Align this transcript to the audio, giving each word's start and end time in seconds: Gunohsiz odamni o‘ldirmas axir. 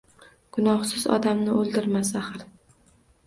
Gunohsiz 0.55 1.03
odamni 1.17 1.53
o‘ldirmas 1.57 2.09
axir. 2.23 2.47